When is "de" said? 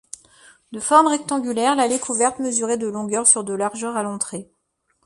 0.71-0.79, 2.79-2.87, 3.43-3.53